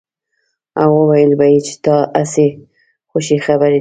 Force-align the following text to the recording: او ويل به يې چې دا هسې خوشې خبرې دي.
او 0.81 0.91
ويل 1.09 1.31
به 1.39 1.45
يې 1.51 1.59
چې 1.67 1.75
دا 1.85 1.97
هسې 2.19 2.47
خوشې 3.09 3.37
خبرې 3.45 3.69
دي. 3.69 3.69